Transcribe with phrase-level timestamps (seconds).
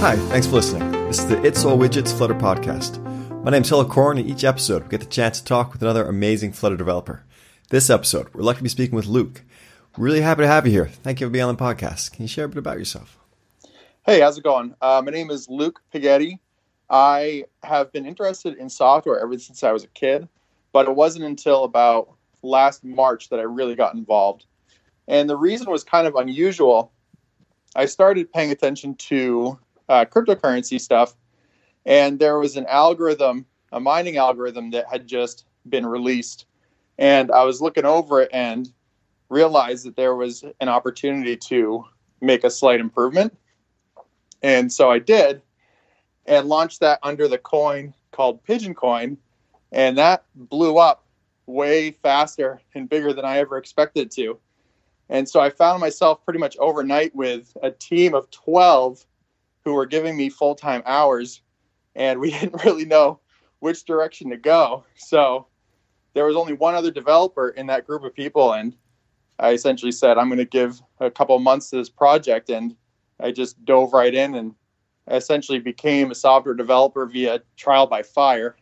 [0.00, 0.90] Hi, thanks for listening.
[1.08, 3.04] This is the It's All Widgets Flutter podcast.
[3.44, 5.82] My name is Hillel Coren, and each episode we get the chance to talk with
[5.82, 7.22] another amazing Flutter developer.
[7.68, 9.42] This episode, we're lucky to be speaking with Luke.
[9.98, 10.86] Really happy to have you here.
[10.86, 12.12] Thank you for being on the podcast.
[12.12, 13.18] Can you share a bit about yourself?
[14.06, 14.74] Hey, how's it going?
[14.80, 16.38] Uh, my name is Luke Pighetti.
[16.88, 20.26] I have been interested in software ever since I was a kid,
[20.72, 22.10] but it wasn't until about
[22.42, 24.46] last March that I really got involved.
[25.08, 26.90] And the reason was kind of unusual.
[27.76, 29.58] I started paying attention to
[29.90, 31.16] uh, cryptocurrency stuff,
[31.84, 36.46] and there was an algorithm, a mining algorithm that had just been released.
[36.96, 38.72] And I was looking over it and
[39.28, 41.84] realized that there was an opportunity to
[42.20, 43.36] make a slight improvement.
[44.42, 45.42] And so I did
[46.26, 49.16] and launched that under the coin called Pigeon Coin.
[49.72, 51.04] And that blew up
[51.46, 54.38] way faster and bigger than I ever expected to.
[55.08, 59.04] And so I found myself pretty much overnight with a team of 12
[59.64, 61.42] who were giving me full time hours,
[61.94, 63.20] and we didn't really know
[63.60, 64.84] which direction to go.
[64.96, 65.46] So
[66.14, 68.74] there was only one other developer in that group of people, and
[69.40, 72.50] I essentially said, I'm going to give a couple months to this project.
[72.50, 72.76] And
[73.18, 74.54] I just dove right in and
[75.10, 78.56] essentially became a software developer via trial by fire.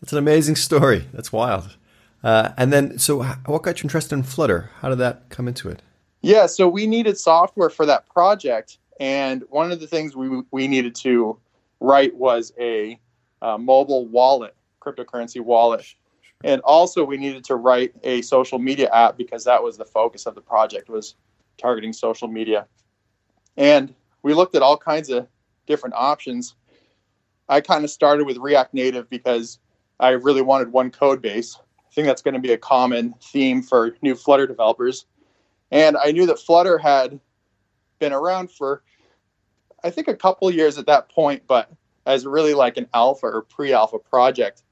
[0.00, 1.06] That's an amazing story.
[1.12, 1.76] That's wild.
[2.22, 4.70] Uh, and then, so what got you interested in Flutter?
[4.80, 5.82] How did that come into it?
[6.20, 10.68] Yeah, so we needed software for that project, and one of the things we we
[10.68, 11.38] needed to
[11.80, 12.98] write was a
[13.42, 15.84] uh, mobile wallet, cryptocurrency wallet,
[16.44, 20.26] and also we needed to write a social media app because that was the focus
[20.26, 21.16] of the project was
[21.58, 22.66] targeting social media,
[23.56, 23.92] and
[24.22, 25.26] we looked at all kinds of
[25.66, 26.54] different options.
[27.48, 29.58] I kind of started with React Native because
[29.98, 31.58] I really wanted one code base
[31.90, 35.06] I think that's going to be a common theme for new Flutter developers.
[35.72, 37.18] And I knew that Flutter had
[38.00, 38.82] been around for,
[39.84, 41.70] I think, a couple years at that point, but
[42.06, 44.64] as really like an alpha or pre alpha project.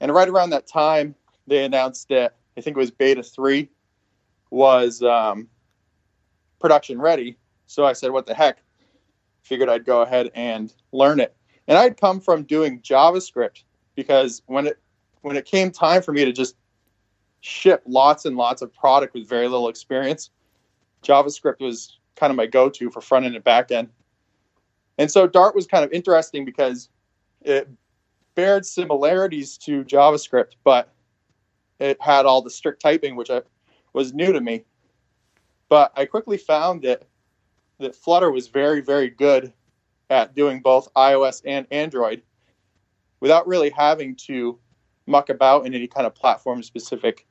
[0.00, 1.14] And right around that time,
[1.46, 3.68] they announced that I think it was beta three
[4.50, 5.48] was um,
[6.58, 7.36] production ready.
[7.66, 8.62] So I said, what the heck?
[9.42, 11.36] Figured I'd go ahead and learn it.
[11.68, 14.78] And I'd come from doing JavaScript because when it
[15.22, 16.56] when it came time for me to just
[17.40, 20.30] ship lots and lots of product with very little experience,
[21.02, 23.88] JavaScript was kind of my go-to for front end and back end.
[24.98, 26.88] And so Dart was kind of interesting because
[27.42, 27.68] it
[28.34, 30.92] bared similarities to JavaScript, but
[31.78, 33.42] it had all the strict typing, which I,
[33.92, 34.64] was new to me.
[35.68, 37.04] But I quickly found that
[37.78, 39.52] that Flutter was very, very good
[40.08, 42.22] at doing both iOS and Android
[43.20, 44.58] without really having to
[45.06, 47.26] muck about in any kind of platform specific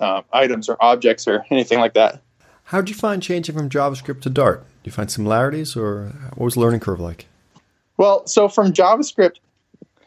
[0.00, 2.22] uh, items or objects or anything like that.
[2.64, 4.60] How did you find changing from JavaScript to Dart?
[4.82, 7.26] Do you find similarities, or what was the learning curve like?
[7.98, 9.36] Well, so from JavaScript,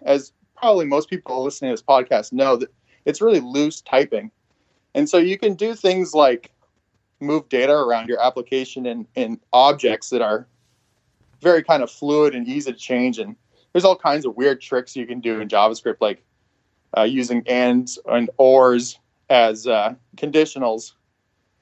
[0.01, 2.69] as probably most people listening to this podcast know, that
[3.05, 4.31] it's really loose typing,
[4.95, 6.51] and so you can do things like
[7.19, 10.47] move data around your application in, in objects that are
[11.41, 13.19] very kind of fluid and easy to change.
[13.19, 13.35] And
[13.71, 16.23] there's all kinds of weird tricks you can do in JavaScript, like
[16.97, 20.93] uh, using ands and ors as uh, conditionals.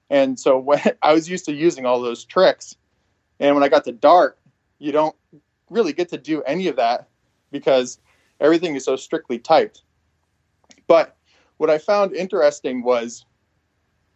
[0.10, 2.76] And so when I was used to using all those tricks,
[3.40, 4.38] and when I got to Dart,
[4.80, 5.16] you don't
[5.70, 7.08] really get to do any of that
[7.52, 8.00] because
[8.40, 9.84] everything is so strictly typed.
[10.88, 11.16] But
[11.58, 13.26] what I found interesting was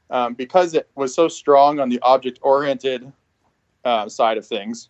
[0.09, 3.11] um, because it was so strong on the object oriented
[3.85, 4.89] uh, side of things,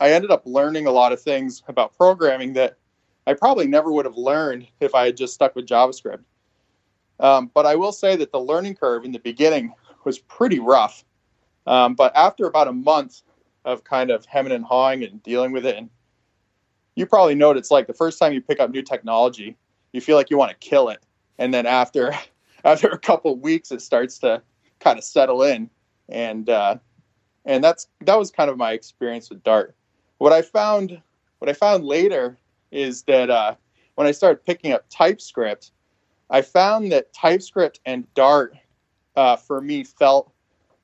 [0.00, 2.76] I ended up learning a lot of things about programming that
[3.26, 6.20] I probably never would have learned if I had just stuck with JavaScript.
[7.20, 9.74] Um, but I will say that the learning curve in the beginning
[10.04, 11.04] was pretty rough.
[11.66, 13.22] Um, but after about a month
[13.64, 15.90] of kind of hemming and hawing and dealing with it, and
[16.94, 19.56] you probably know what it's like the first time you pick up new technology,
[19.92, 21.02] you feel like you want to kill it,
[21.38, 22.12] and then after
[22.64, 24.42] after a couple weeks, it starts to
[24.80, 25.70] kind of settle in,
[26.08, 26.76] and uh,
[27.44, 29.74] and that's that was kind of my experience with Dart.
[30.18, 31.00] What I found
[31.38, 32.38] what I found later
[32.70, 33.54] is that uh,
[33.94, 35.72] when I started picking up TypeScript,
[36.30, 38.54] I found that TypeScript and Dart
[39.16, 40.30] uh, for me felt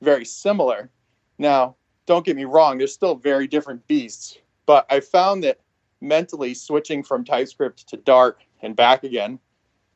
[0.01, 0.89] very similar.
[1.37, 1.75] Now,
[2.05, 5.59] don't get me wrong, they're still very different beasts, but I found that
[6.01, 9.39] mentally switching from TypeScript to Dart and back again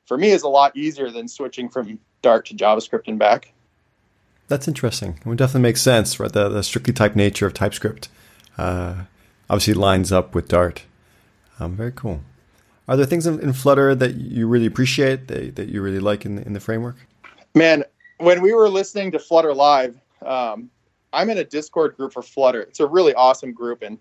[0.09, 3.53] for me is a lot easier than switching from Dart to JavaScript and back.
[4.47, 5.19] That's interesting.
[5.23, 6.33] It definitely make sense, right?
[6.33, 8.09] The, the strictly typed nature of TypeScript
[8.57, 9.03] uh,
[9.47, 10.81] obviously lines up with Dart.
[11.59, 12.21] Um, very cool.
[12.89, 16.25] Are there things in, in Flutter that you really appreciate that, that you really like
[16.25, 16.95] in the, in the framework?
[17.53, 17.83] Man,
[18.17, 19.95] when we were listening to Flutter Live,
[20.25, 20.71] um,
[21.13, 22.63] I'm in a Discord group for Flutter.
[22.63, 23.99] It's a really awesome group, and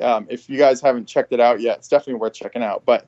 [0.00, 2.82] Um, if you guys haven't checked it out yet, it's definitely worth checking out.
[2.86, 3.06] But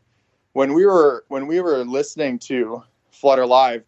[0.53, 3.83] when we were when we were listening to Flutter Live,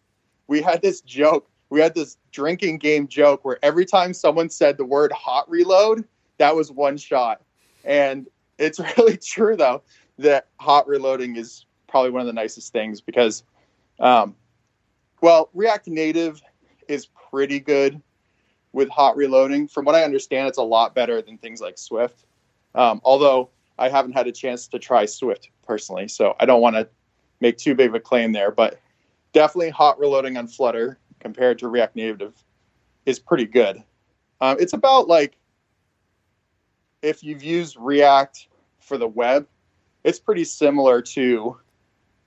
[0.47, 1.47] we had this joke.
[1.69, 6.03] We had this drinking game joke where every time someone said the word hot reload,
[6.39, 7.43] that was one shot.
[7.85, 8.25] And
[8.57, 9.83] it's really true though
[10.17, 13.43] that hot reloading is probably one of the nicest things because
[13.99, 14.35] um,
[15.21, 16.41] well, React Native
[16.87, 18.01] is pretty good
[18.71, 19.67] with hot reloading.
[19.67, 22.25] From what I understand, it's a lot better than things like Swift.
[22.75, 23.49] Um, although
[23.79, 26.87] I haven't had a chance to try Swift personally, so I don't want to
[27.39, 28.51] make too big of a claim there.
[28.51, 28.79] But
[29.33, 32.33] definitely, hot reloading on Flutter compared to React Native
[33.05, 33.83] is pretty good.
[34.39, 35.35] Um, it's about like
[37.01, 38.47] if you've used React
[38.79, 39.47] for the web,
[40.07, 41.57] it's pretty similar to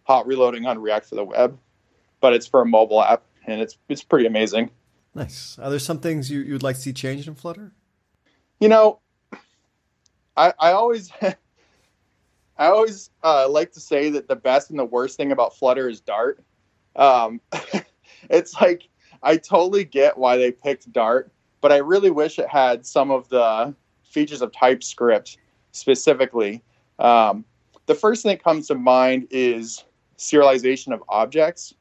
[0.05, 1.59] hot reloading on React for the web,
[2.21, 4.71] but it's for a mobile app, and it's it's pretty amazing.
[5.15, 5.59] Nice.
[5.59, 7.73] Are there some things you, you'd like to see changed in Flutter?
[8.61, 9.01] You know,
[10.37, 15.17] I I always I always uh, like to say that the best and the worst
[15.17, 16.45] thing about Flutter is Dart.
[16.97, 17.41] Um,
[18.29, 18.91] it's like
[19.23, 21.33] I totally get why they picked Dart,
[21.63, 23.75] but I really wish it had some of the
[24.05, 25.39] features of TypeScript
[25.73, 26.63] specifically.
[26.99, 27.47] Um,
[27.91, 29.85] the first thing that comes to mind is
[30.17, 31.75] serialization of objects.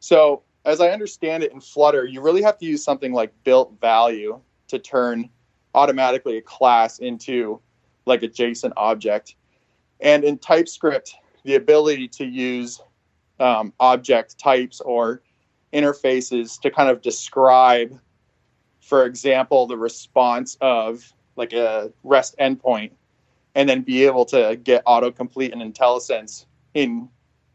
[0.00, 3.80] So, as I understand it in Flutter, you really have to use something like built
[3.80, 5.30] value to turn
[5.72, 7.60] automatically a class into
[8.06, 9.36] like a JSON object.
[10.00, 11.14] And in TypeScript,
[11.44, 12.80] the ability to use
[13.38, 15.22] um, object types or
[15.72, 17.96] interfaces to kind of describe,
[18.80, 22.90] for example, the response of like a REST endpoint,
[23.56, 26.44] and then be able to get autocomplete and IntelliSense
[26.74, 27.08] in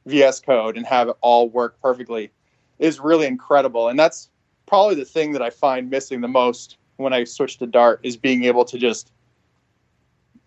[0.07, 2.31] VS Code and have it all work perfectly
[2.79, 3.87] is really incredible.
[3.87, 4.27] And that's
[4.65, 8.17] probably the thing that I find missing the most when I switch to Dart is
[8.17, 9.11] being able to just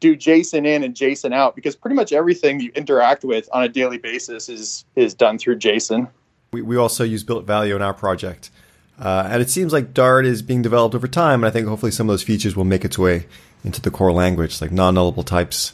[0.01, 3.69] do JSON in and JSON out because pretty much everything you interact with on a
[3.69, 6.09] daily basis is is done through JSON.
[6.53, 8.51] We, we also use built value in our project.
[8.99, 11.91] Uh, and it seems like Dart is being developed over time, and I think hopefully
[11.91, 13.27] some of those features will make its way
[13.65, 15.73] into the core language, like non-nullable types.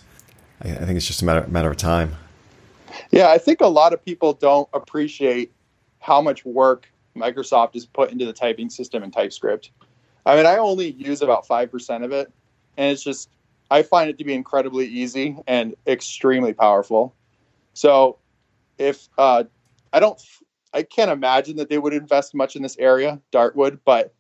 [0.62, 2.16] I, I think it's just a matter, matter of time.
[3.10, 5.52] Yeah, I think a lot of people don't appreciate
[5.98, 9.70] how much work Microsoft has put into the typing system in TypeScript.
[10.25, 12.32] I mean, I only use about 5% of it,
[12.76, 13.31] and it's just,
[13.70, 17.14] I find it to be incredibly easy and extremely powerful.
[17.75, 18.19] So,
[18.78, 19.44] if uh,
[19.92, 20.20] I don't,
[20.72, 24.14] I can't imagine that they would invest much in this area, Dartwood, but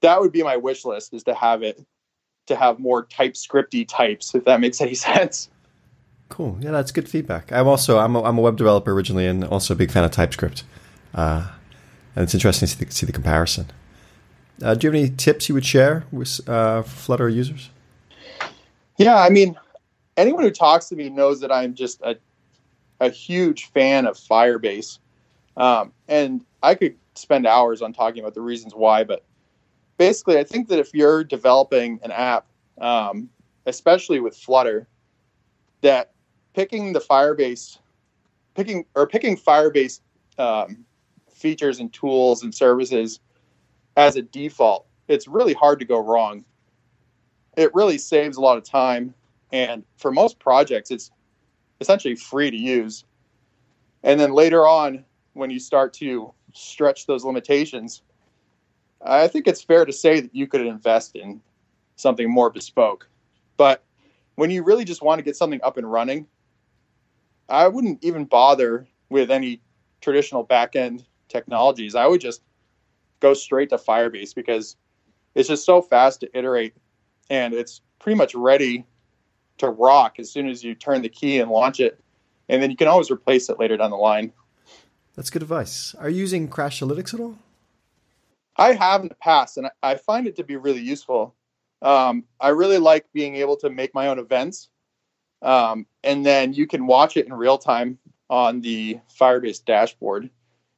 [0.00, 1.84] that would be my wish list is to have it,
[2.46, 5.48] to have more TypeScripty types, if that makes any sense.
[6.28, 6.56] Cool.
[6.60, 7.52] Yeah, that's good feedback.
[7.52, 10.10] I'm also I'm a, I'm a web developer originally, and also a big fan of
[10.10, 10.64] TypeScript.
[11.14, 11.50] Uh,
[12.16, 13.66] and it's interesting to see the, see the comparison.
[14.62, 17.70] Uh, do you have any tips you would share with uh, Flutter users?
[18.96, 19.56] Yeah, I mean,
[20.16, 22.16] anyone who talks to me knows that I'm just a
[23.00, 24.98] a huge fan of Firebase,
[25.56, 29.04] um, and I could spend hours on talking about the reasons why.
[29.04, 29.24] But
[29.96, 32.46] basically, I think that if you're developing an app,
[32.80, 33.28] um,
[33.66, 34.88] especially with Flutter,
[35.80, 36.12] that
[36.54, 37.78] picking the Firebase,
[38.54, 40.00] picking or picking Firebase
[40.38, 40.84] um,
[41.30, 43.20] features and tools and services
[43.96, 46.44] as a default, it's really hard to go wrong.
[47.56, 49.14] It really saves a lot of time.
[49.52, 51.10] And for most projects, it's
[51.80, 53.04] essentially free to use.
[54.02, 58.02] And then later on, when you start to stretch those limitations,
[59.04, 61.40] I think it's fair to say that you could invest in
[61.96, 63.08] something more bespoke.
[63.56, 63.84] But
[64.36, 66.26] when you really just want to get something up and running,
[67.48, 69.60] I wouldn't even bother with any
[70.00, 72.42] traditional backend technologies, I would just
[73.20, 74.76] go straight to Firebase because
[75.34, 76.74] it's just so fast to iterate
[77.30, 78.84] and it's pretty much ready
[79.58, 82.00] to rock as soon as you turn the key and launch it.
[82.48, 84.32] And then you can always replace it later down the line.
[85.14, 85.94] That's good advice.
[85.98, 87.38] Are you using Crashlytics at all?
[88.56, 91.34] I have in the past, and I find it to be really useful.
[91.82, 94.68] Um, I really like being able to make my own events,
[95.42, 97.98] um, and then you can watch it in real time
[98.30, 100.30] on the Firebase dashboard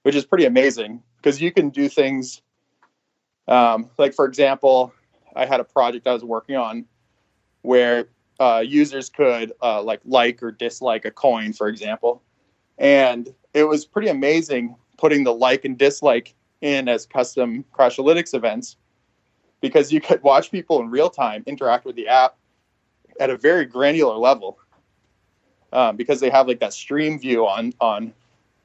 [0.07, 2.41] which is pretty amazing because you can do things
[3.49, 4.93] um, like, for example,
[5.35, 6.85] I had a project I was working on
[7.63, 8.07] where
[8.39, 12.23] uh, users could uh, like like or dislike a coin, for example,
[12.79, 18.77] and it was pretty amazing putting the like and dislike in as custom Crashlytics events
[19.61, 22.37] because you could watch people in real time interact with the app
[23.21, 24.59] at a very granular level
[25.73, 28.13] um, because they have like that stream view on on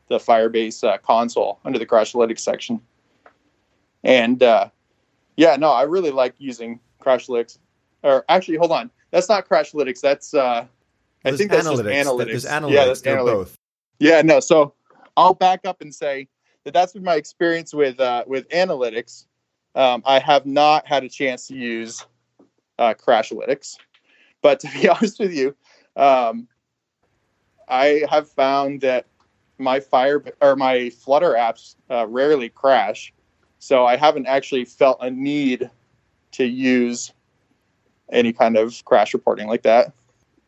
[0.08, 2.82] the Firebase uh, console under the Crashlytics section.
[4.04, 4.70] And uh,
[5.38, 7.58] yeah, no, I really like using Crashlytics.
[8.04, 8.92] Or actually, hold on.
[9.12, 10.02] that's not Crashlytics.
[10.02, 10.66] That's uh,
[11.24, 12.28] I think that's analytics.
[12.28, 12.48] just analytics.
[12.48, 12.72] Analytics.
[12.72, 13.34] Yeah, that's They're analytics.
[13.34, 13.58] both.
[14.00, 14.40] Yeah, no.
[14.40, 14.74] So
[15.16, 16.28] I'll back up and say
[16.64, 19.26] that that's been my experience with uh, with analytics.
[19.76, 22.06] Um, I have not had a chance to use
[22.78, 23.78] uh, Crashlytics,
[24.42, 25.56] but to be honest with you,
[25.96, 26.48] um,
[27.68, 29.08] I have found that
[29.58, 33.14] my Fire or my Flutter apps uh, rarely crash,
[33.60, 35.70] so I haven't actually felt a need
[36.34, 37.14] to use
[38.12, 39.94] any kind of crash reporting like that.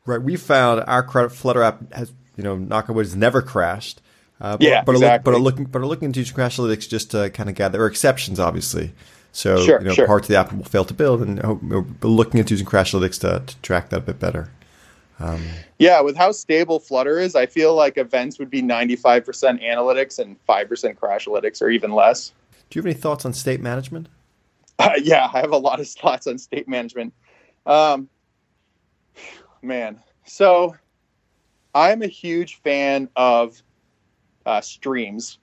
[0.05, 0.21] Right.
[0.21, 4.01] We found our Flutter app has, you know, knock on wood, has never crashed.
[4.43, 5.31] Uh, but, Yeah, but, are look- exactly.
[5.31, 7.87] but are looking, but are looking into using analytics just to kind of gather are
[7.87, 8.93] exceptions, obviously.
[9.31, 10.05] So Sure, you know, sure.
[10.05, 13.19] parts of the app will fail to build, and uh, we're looking into using Crashlytics
[13.21, 14.49] to, to track that a bit better.
[15.19, 15.41] Um,
[15.79, 20.35] Yeah, with how stable Flutter is, I feel like events would be 95% analytics and
[20.45, 22.31] 5% crashlytics or even less.
[22.69, 24.07] do you have any thoughts on state management?
[24.77, 27.13] Uh, yeah, I have a lot of thoughts on state management.
[27.65, 28.09] Um,
[29.61, 30.75] man, so
[31.73, 33.61] I'm a huge fan of
[34.45, 35.39] uh, streams,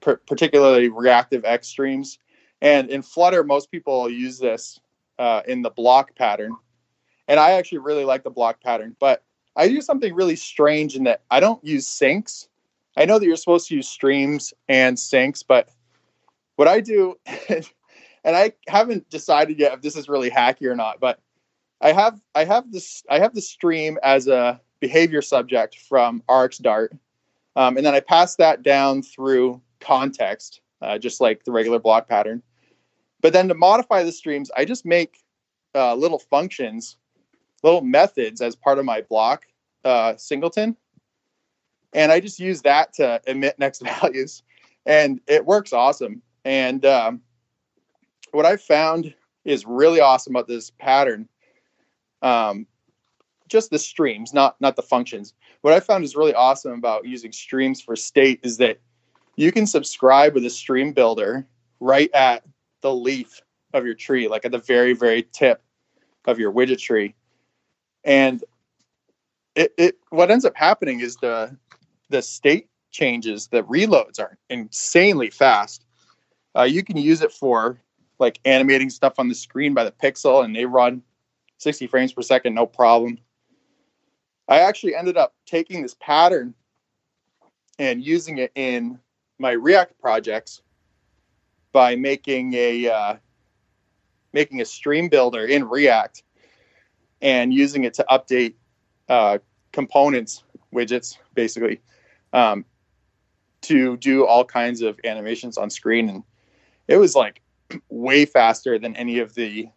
[0.00, 2.18] particularly ReactiveX streams.
[2.60, 4.80] And in Flutter, most people use this
[5.18, 6.56] uh, in the BLoC pattern.
[7.28, 9.24] And I actually really like the BLoC pattern, but
[9.56, 12.48] I do something really strange in that I don't use sinks.
[12.96, 15.70] I know that you're supposed to use streams and sinks, but
[16.56, 21.00] what I do, and I haven't decided yet if this is really hacky or not,
[21.00, 21.20] but
[21.80, 26.98] I have I have this I have the stream as a behavior subject from RxDart,
[27.56, 32.06] um, and then I pass that down through context, uh, just like the regular BLoC
[32.06, 32.42] pattern.
[33.22, 35.24] But then to modify the streams, I just make
[35.74, 36.98] uh, little functions,
[37.62, 39.38] little methods as part of my BLoC
[39.84, 40.76] uh, singleton,
[41.94, 44.42] and I just use that to emit next values,
[44.84, 46.22] and it works awesome.
[46.44, 47.22] And um,
[48.32, 51.28] what I've found is really awesome about this pattern,
[52.22, 52.66] um,
[53.48, 55.32] just the streams, not not the functions.
[55.66, 58.78] What I found is really awesome about using streams for state is that
[59.34, 61.44] you can subscribe with a stream builder
[61.80, 62.44] right at
[62.82, 63.42] the leaf
[63.74, 65.60] of your tree, like at the very very tip
[66.24, 67.16] of your widget tree,
[68.04, 68.44] and
[69.56, 71.56] it, it what ends up happening is the
[72.10, 75.84] the state changes, the reloads are insanely fast.
[76.56, 77.76] Uh, you can use it for
[78.20, 81.02] like animating stuff on the screen by the pixel, and they run
[81.58, 83.18] 60 frames per second, no problem.
[84.48, 86.54] I actually ended up taking this pattern
[87.78, 88.98] and using it in
[89.38, 90.62] my React projects
[91.72, 93.16] by making a uh,
[94.32, 96.22] making a stream builder in React
[97.20, 98.54] and using it to update
[99.08, 99.38] uh,
[99.72, 101.80] components widgets, basically,
[102.32, 102.64] um,
[103.62, 106.08] to do all kinds of animations on screen.
[106.08, 106.22] And
[106.88, 107.42] it was like
[107.88, 109.68] way faster than any of the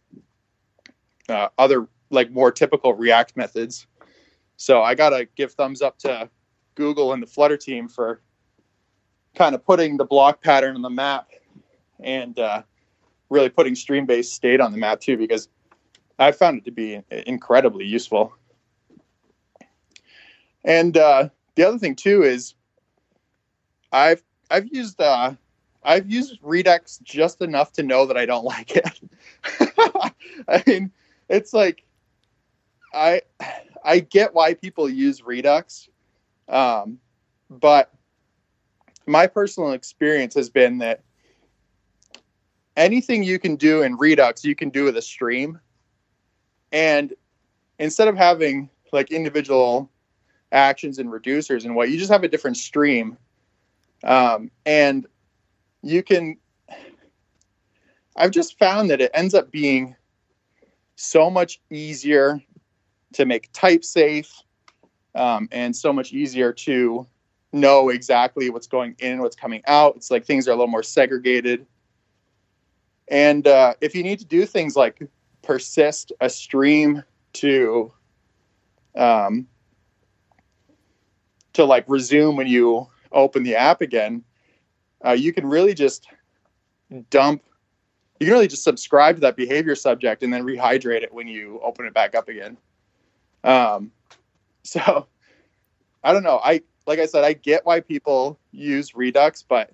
[1.28, 3.88] uh, other like more typical react methods
[4.60, 6.30] so i gotta give thumbs up to
[6.76, 8.22] google and the flutter team for
[9.34, 11.30] kind of putting the BLoC pattern on the map
[12.00, 12.62] and uh,
[13.30, 15.48] really putting stream based state on the map too because
[16.20, 18.34] i found it to be incredibly useful
[20.66, 22.54] and uh, the other thing too is
[23.94, 25.34] i've i've used uh,
[25.82, 29.00] I've used Redux just enough to know that I don't like it.
[30.50, 30.92] I mean,
[31.30, 31.86] it's like
[32.94, 33.22] I
[33.90, 35.90] I get why people use Redux,
[36.48, 37.00] um,
[37.50, 37.92] but
[39.08, 41.02] my personal experience has been that
[42.78, 45.60] anything you can do in Redux, you can do with a stream,
[46.72, 47.16] and
[47.80, 49.90] instead of having like individual
[50.52, 53.18] actions and reducers and what, you just have a different stream,
[54.04, 55.08] um, and
[55.82, 56.38] you can
[58.18, 59.96] i've just found that it ends up being
[60.96, 62.40] so much easier
[63.14, 64.42] to make type safe
[65.16, 67.08] um, and so much easier to
[67.52, 69.96] know exactly what's going in and what's coming out.
[69.96, 71.66] It's like things are a little more segregated.
[73.08, 75.02] And uh, if you need to do things like
[75.42, 77.92] persist a stream to
[78.96, 79.48] um,
[81.54, 84.24] to like resume when you open the app again
[85.06, 86.08] uh, you can really just
[87.10, 87.44] dump
[88.20, 91.60] you can really just subscribe to that behavior subject and then rehydrate it when you
[91.64, 92.58] open it back up again
[93.44, 93.92] um,
[94.64, 95.08] so
[96.04, 99.72] i don't know i like i said i get why people use redux but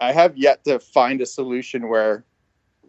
[0.00, 2.24] i have yet to find a solution where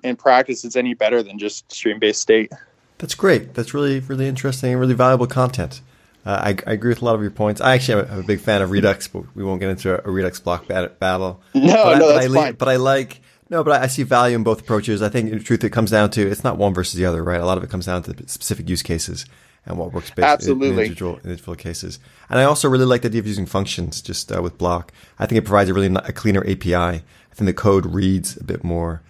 [0.03, 2.51] in practice it's any better than just stream based state
[2.97, 3.53] That's great.
[3.53, 5.81] That's really, really interesting and really valuable content.
[6.25, 7.61] Uh, I, I agree with a lot of your points.
[7.61, 9.93] I actually am a, I'm a big fan of Redux, but we won't get into
[9.93, 11.41] a, a Redux BLoC bat- battle.
[11.53, 13.87] no but I, no but that's I, fine But I like no, but I, I
[13.87, 15.03] see value in both approaches.
[15.03, 17.39] I think in truth it comes down to it's not one versus the other, right?
[17.39, 19.25] A lot of it comes down to specific use cases,
[19.65, 20.67] and what works best Absolutely.
[20.67, 21.99] in individual, individual cases.
[22.29, 24.89] And I also really like the idea of using functions just uh, with BLoC.
[25.19, 26.75] I think it provides a really a cleaner API.
[26.75, 27.01] I
[27.33, 29.01] think the code reads a bit more,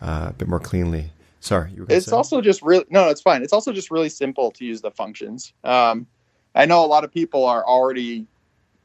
[0.00, 1.12] uh, a bit more cleanly.
[1.40, 2.16] Sorry, you it's say?
[2.16, 3.42] also just really no, it's fine.
[3.42, 5.52] It's also just really simple to use the functions.
[5.64, 6.06] Um,
[6.54, 8.26] I know a lot of people are already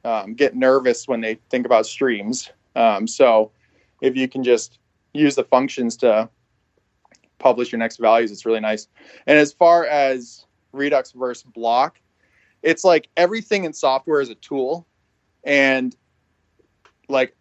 [0.03, 2.49] um, get nervous when they think about streams.
[2.75, 3.51] Um, so
[4.01, 4.79] if you can just
[5.13, 6.29] use the functions to
[7.37, 8.87] publish your next values, it's really nice.
[9.27, 10.46] And as far as
[10.77, 11.91] Redux versus BLoC,
[12.63, 14.85] it's like everything in software is a tool.
[15.43, 15.95] And
[17.09, 17.35] like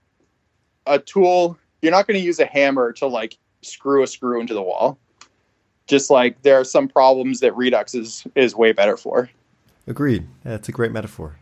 [0.87, 4.55] a tool, you're not going to use a hammer to like screw a screw into
[4.55, 4.99] the wall.
[5.87, 9.31] Just like there are some problems that Redux is is way better for.
[9.87, 10.27] Agreed.
[10.43, 11.37] That's a great metaphor.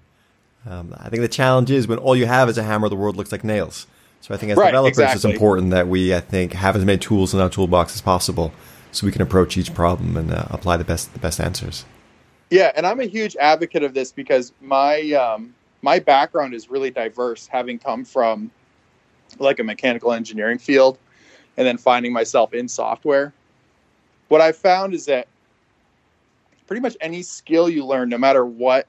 [0.66, 3.16] Um, I think the challenge is when all you have is a hammer, the world
[3.16, 3.86] looks like nails.
[4.20, 5.16] So I think as right, developers, exactly.
[5.16, 8.54] it's important that we, I think, have as many tools in our toolbox as possible,
[8.94, 11.84] so we can approach each problem and uh, apply the best the best answers.
[12.50, 16.90] Yeah, and I'm a huge advocate of this because my um, my background is really
[16.90, 18.50] diverse, having come from
[19.38, 20.96] like a mechanical engineering field,
[21.56, 23.32] and then finding myself in software.
[24.28, 25.26] What I've found is that
[26.66, 28.86] pretty much any skill you learn, no matter what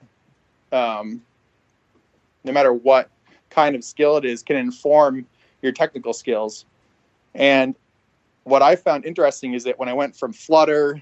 [0.72, 1.22] um,
[2.44, 3.10] no matter what
[3.50, 5.26] kind of skill it is, can inform
[5.64, 6.66] your technical skills.
[7.34, 7.76] And
[8.46, 11.02] what I found interesting is that when I went from Flutter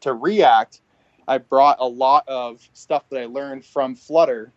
[0.00, 0.80] to React,
[1.28, 4.52] I brought a lot of stuff that I learned from Flutter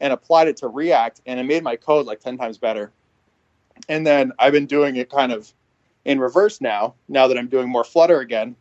[0.00, 2.92] and applied it to React, and it made my code like 10 times better.
[3.88, 5.52] And then I've been doing it kind of
[6.04, 6.94] in reverse now.
[7.08, 8.54] Now that I'm doing more Flutter again,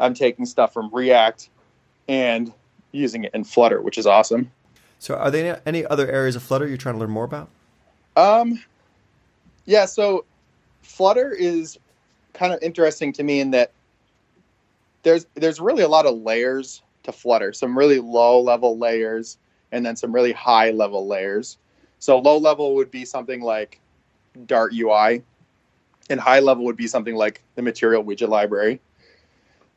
[0.00, 1.50] I'm taking stuff from React
[2.08, 2.52] and
[2.92, 4.50] using it in Flutter, which is awesome.
[4.98, 7.50] So, are there any other areas of Flutter you're trying to learn more about?
[8.16, 8.58] Um,
[9.66, 9.84] yeah.
[9.84, 10.24] So,
[10.82, 11.78] Flutter is
[12.32, 13.72] kind of interesting to me in that
[15.02, 17.52] there's there's really a lot of layers to Flutter.
[17.52, 19.38] Some really low level layers,
[19.72, 21.58] and then some really high level layers.
[21.98, 23.80] So, low level would be something like
[24.46, 25.22] Dart UI,
[26.10, 28.80] and high level would be something like the Material Widget Library.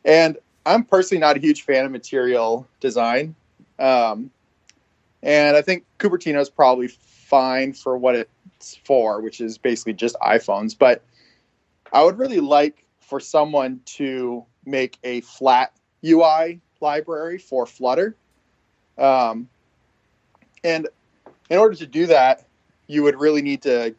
[0.05, 3.35] And I'm personally not a huge fan of material design.
[3.79, 4.29] Um,
[5.23, 6.91] and I think Cupertino is probably
[7.31, 10.77] fine for what it's for, which is basically just iPhones.
[10.77, 11.01] But
[11.93, 15.71] I would really like for someone to make a flat
[16.05, 18.17] UI library for Flutter.
[18.97, 19.47] Um,
[20.65, 20.89] and
[21.49, 22.45] in order to do that,
[22.87, 23.95] you would really need to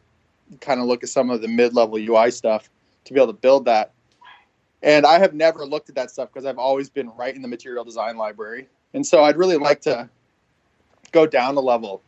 [0.61, 2.69] kind of look at some of the mid level UI stuff
[3.05, 3.93] to be able to build that.
[4.83, 7.47] And I have never looked at that stuff because I've always been right in the
[7.47, 8.67] material design library.
[8.93, 10.07] And so I'd really like to
[11.11, 12.03] go down a level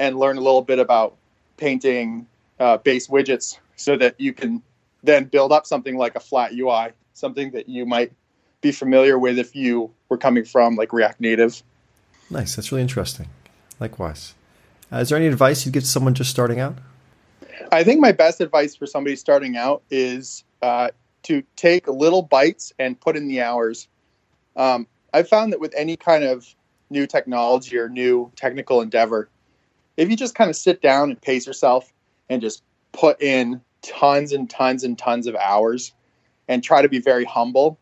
[0.00, 1.14] and learn a little bit about
[1.58, 2.26] painting
[2.58, 4.62] uh, base widgets so that you can
[5.02, 8.10] then build up something like a flat UI, something that you might
[8.62, 11.62] be familiar with if you were coming from like React Native.
[12.30, 12.56] Nice.
[12.56, 13.28] That's really interesting.
[13.78, 14.34] Likewise.
[14.90, 16.78] Uh, is there any advice you'd give to someone just starting out?
[17.70, 20.88] I think my best advice for somebody starting out is uh,
[21.24, 23.86] to take little bites and put in the hours.
[24.56, 26.46] Um, I've found that with any kind of
[26.88, 29.28] new technology or new technical endeavor,
[30.00, 31.92] if you just kind of sit down and pace yourself
[32.30, 35.92] and just put in tons and tons and tons of hours
[36.48, 37.78] and try to be very humble,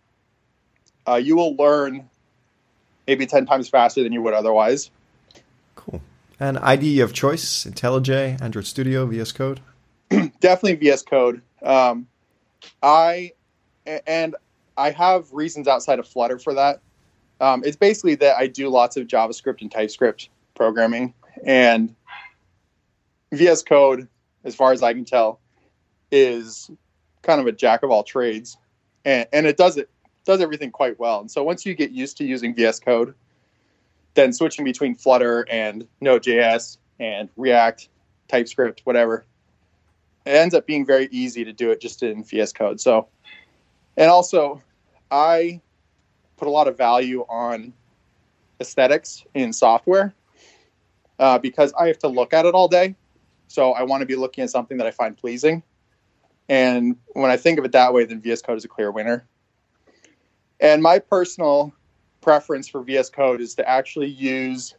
[1.07, 2.09] uh, you will learn
[3.07, 4.90] maybe 10 times faster than you would otherwise.
[5.76, 6.02] Cool.
[6.40, 9.61] And IDE of choice, IntelliJ, Android Studio, VS Code?
[10.40, 11.40] Definitely VS Code.
[11.62, 12.09] Um,
[12.83, 13.33] I
[14.07, 14.35] and
[14.76, 16.81] I have reasons outside of Flutter for that.
[17.40, 21.94] Um, it's basically that I do lots of JavaScript and TypeScript programming, and
[23.32, 24.08] VS Code,
[24.44, 25.40] as far as I can tell,
[26.10, 26.70] is
[27.22, 28.56] kind of a jack of all trades,
[29.04, 29.90] and, and it does it
[30.24, 31.20] does everything quite well.
[31.20, 33.14] And so once you get used to using VS Code,
[34.14, 37.88] then switching between Flutter and Node.js and React,
[38.28, 39.24] TypeScript, whatever,
[40.26, 42.80] it ends up being very easy to do it just in VS Code.
[42.80, 43.08] So,
[43.96, 44.62] and also,
[45.10, 45.60] I
[46.36, 47.72] put a lot of value on
[48.60, 50.14] aesthetics in software
[51.18, 52.94] uh, because I have to look at it all day.
[53.48, 55.62] So I want to be looking at something that I find pleasing.
[56.48, 59.26] And when I think of it that way, then VS Code is a clear winner.
[60.61, 61.72] And my personal
[62.20, 64.74] preference for VS Code is to actually use.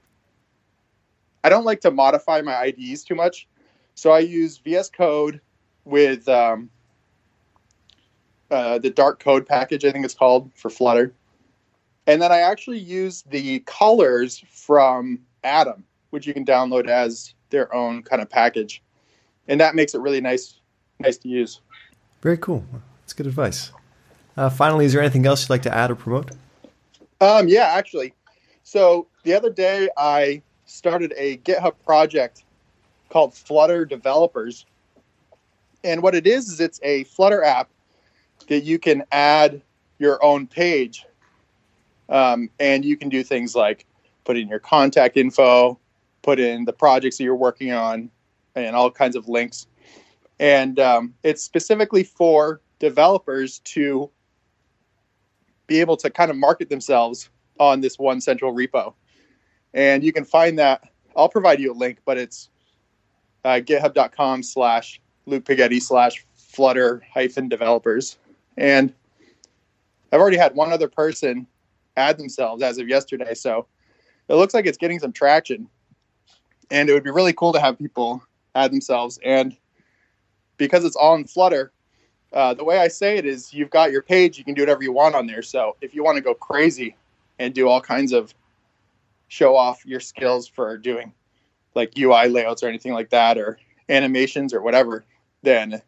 [1.44, 3.48] I don't like to modify my IDEs too much,
[3.96, 5.42] so I use VS Code
[5.86, 6.70] with um,
[8.52, 11.14] uh, the Dart Code package, I think it's called for Flutter,
[12.08, 17.74] and then I actually use the colors from Atom, which you can download as their
[17.74, 18.82] own kind of package.
[19.48, 20.60] And that makes it really nice
[21.00, 21.62] nice to use.
[22.22, 22.66] Very cool.
[23.02, 23.72] That's good advice.
[24.36, 26.32] Uh, finally, is there anything else you'd like to add or promote?
[27.22, 28.14] Um, yeah, actually.
[28.64, 32.44] So the other day I started a GitHub project
[33.10, 34.66] called Flutter Developers.
[35.84, 37.70] And what it is is it's a Flutter app
[38.48, 39.62] that you can add
[39.98, 41.06] your own page.
[42.10, 43.86] Um, and you can do things like
[44.24, 45.80] put in your contact info,
[46.30, 48.12] put in the projects that you're working on,
[48.54, 49.66] and all kinds of links.
[50.40, 54.12] And um, it's specifically for developers to
[55.66, 58.94] be able to kind of market themselves on this one central repo.
[59.74, 60.84] And you can find that.
[61.16, 62.50] I'll provide you a link, but it's
[63.44, 68.20] uh, github.com slash Luke Pighetti slash flutter hyphen developers.
[68.56, 68.94] And
[70.12, 71.48] I've already had one other person
[71.98, 73.34] add themselves as of yesterday.
[73.34, 73.66] So
[74.28, 75.68] it looks like it's getting some traction.
[76.72, 78.24] And it would be really cool to have people
[78.56, 79.20] add themselves.
[79.24, 79.56] And
[80.58, 81.72] because it's all in Flutter,
[82.32, 84.84] uh, the way I say it is you've got your page, you can do whatever
[84.84, 85.42] you want on there.
[85.42, 86.96] So if you want to go crazy
[87.40, 88.34] and do all kinds of
[89.28, 91.14] show off your skills for doing
[91.76, 93.58] like UI layouts or anything like that, or
[93.90, 95.06] animations or whatever,
[95.44, 95.82] then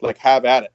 [0.00, 0.72] like have at it.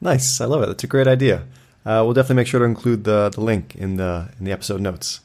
[0.00, 0.66] Nice, I love it.
[0.66, 1.46] That's a great idea.
[1.84, 4.80] Uh, we'll definitely make sure to include the, the link in the in the episode
[4.80, 5.20] notes.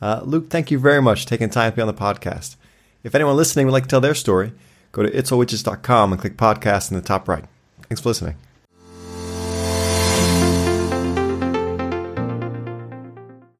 [0.00, 2.56] Uh, Luke, thank you very much for taking time to be on the podcast.
[3.02, 4.52] If anyone listening would like to tell their story,
[4.92, 7.44] go to itsallwidgets.com and click podcast in the top right.
[7.88, 8.36] Thanks for listening.